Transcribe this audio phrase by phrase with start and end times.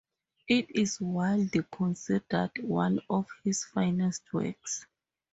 [0.47, 4.87] It is widely considered one of his finest works.